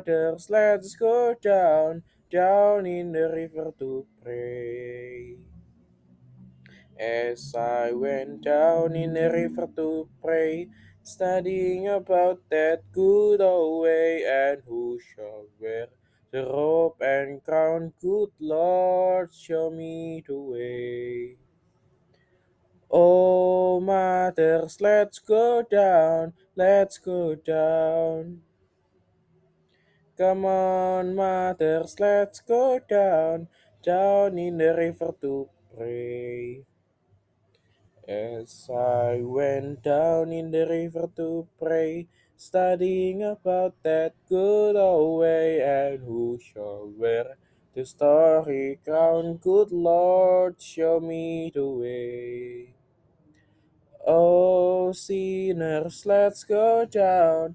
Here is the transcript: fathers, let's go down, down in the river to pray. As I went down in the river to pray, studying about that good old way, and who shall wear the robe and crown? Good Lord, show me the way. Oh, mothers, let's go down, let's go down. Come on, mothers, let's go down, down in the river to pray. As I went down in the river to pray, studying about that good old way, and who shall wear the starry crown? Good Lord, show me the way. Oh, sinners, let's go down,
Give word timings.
fathers, 0.00 0.48
let's 0.50 0.94
go 0.96 1.34
down, 1.40 2.02
down 2.30 2.86
in 2.86 3.12
the 3.12 3.28
river 3.28 3.72
to 3.78 4.06
pray. 4.22 5.36
As 6.98 7.54
I 7.54 7.92
went 7.92 8.42
down 8.44 8.94
in 8.94 9.14
the 9.14 9.30
river 9.30 9.68
to 9.76 10.08
pray, 10.22 10.68
studying 11.02 11.88
about 11.88 12.40
that 12.50 12.82
good 12.92 13.40
old 13.40 13.82
way, 13.84 14.24
and 14.26 14.62
who 14.66 14.98
shall 15.14 15.46
wear 15.58 15.88
the 16.30 16.44
robe 16.44 17.00
and 17.00 17.42
crown? 17.42 17.92
Good 18.00 18.30
Lord, 18.38 19.32
show 19.32 19.70
me 19.70 20.22
the 20.26 20.36
way. 20.36 21.36
Oh, 22.90 23.80
mothers, 23.80 24.80
let's 24.80 25.20
go 25.20 25.62
down, 25.62 26.34
let's 26.56 26.98
go 26.98 27.34
down. 27.34 28.42
Come 30.20 30.44
on, 30.44 31.16
mothers, 31.16 31.96
let's 31.98 32.42
go 32.42 32.78
down, 32.78 33.48
down 33.82 34.36
in 34.36 34.58
the 34.58 34.76
river 34.76 35.14
to 35.22 35.48
pray. 35.74 36.60
As 38.06 38.68
I 38.68 39.22
went 39.24 39.82
down 39.82 40.30
in 40.30 40.50
the 40.50 40.66
river 40.68 41.08
to 41.16 41.48
pray, 41.58 42.06
studying 42.36 43.22
about 43.22 43.82
that 43.82 44.12
good 44.28 44.76
old 44.76 45.20
way, 45.20 45.62
and 45.62 46.04
who 46.04 46.38
shall 46.38 46.92
wear 46.98 47.38
the 47.74 47.86
starry 47.86 48.78
crown? 48.84 49.38
Good 49.38 49.72
Lord, 49.72 50.60
show 50.60 51.00
me 51.00 51.50
the 51.54 51.64
way. 51.64 52.74
Oh, 54.06 54.92
sinners, 54.92 56.04
let's 56.04 56.44
go 56.44 56.84
down, 56.84 57.54